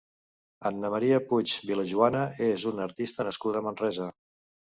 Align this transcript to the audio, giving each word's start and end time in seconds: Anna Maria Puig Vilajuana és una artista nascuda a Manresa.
Anna 0.69 0.89
Maria 0.93 1.19
Puig 1.31 1.53
Vilajuana 1.73 2.23
és 2.47 2.67
una 2.73 2.85
artista 2.87 3.27
nascuda 3.29 3.63
a 3.63 3.67
Manresa. 3.71 4.11